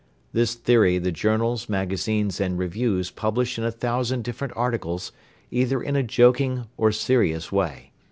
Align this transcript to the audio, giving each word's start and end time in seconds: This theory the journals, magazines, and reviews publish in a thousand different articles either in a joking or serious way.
This 0.33 0.55
theory 0.55 0.97
the 0.97 1.11
journals, 1.11 1.69
magazines, 1.69 2.41
and 2.41 2.57
reviews 2.57 3.11
publish 3.11 3.59
in 3.59 3.63
a 3.63 3.69
thousand 3.71 4.23
different 4.23 4.51
articles 4.57 5.11
either 5.51 5.79
in 5.79 5.95
a 5.95 6.01
joking 6.01 6.65
or 6.75 6.91
serious 6.91 7.51
way. 7.51 7.91